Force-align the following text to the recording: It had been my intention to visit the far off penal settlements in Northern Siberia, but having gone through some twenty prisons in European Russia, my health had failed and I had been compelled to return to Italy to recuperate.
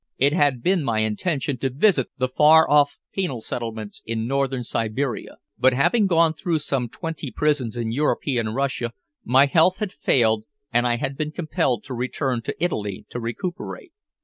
It 0.17 0.33
had 0.33 0.63
been 0.63 0.83
my 0.83 1.01
intention 1.01 1.59
to 1.59 1.69
visit 1.69 2.09
the 2.17 2.27
far 2.27 2.67
off 2.67 2.97
penal 3.13 3.39
settlements 3.39 4.01
in 4.03 4.25
Northern 4.25 4.63
Siberia, 4.63 5.37
but 5.59 5.73
having 5.75 6.07
gone 6.07 6.33
through 6.33 6.57
some 6.57 6.89
twenty 6.89 7.29
prisons 7.29 7.77
in 7.77 7.91
European 7.91 8.49
Russia, 8.55 8.93
my 9.23 9.45
health 9.45 9.77
had 9.77 9.93
failed 9.93 10.45
and 10.73 10.87
I 10.87 10.95
had 10.97 11.15
been 11.15 11.31
compelled 11.31 11.83
to 11.83 11.93
return 11.93 12.41
to 12.45 12.55
Italy 12.63 13.05
to 13.09 13.19
recuperate. 13.19 13.91